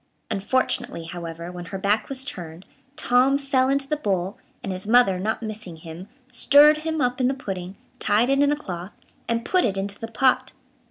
[0.31, 2.65] Unfortunately, however, when her back was turned,
[2.95, 7.27] Tom fell into the bowl, and his mother, not missing him, stirred him up in
[7.27, 8.93] the pudding, tied it in a cloth,
[9.27, 10.53] and put it into the pot.